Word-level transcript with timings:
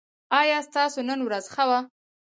ایا 0.39 0.57
ستاسو 0.67 0.99
نن 1.09 1.19
ورځ 1.23 1.45
ښه 1.53 1.63
وه؟ 1.69 1.79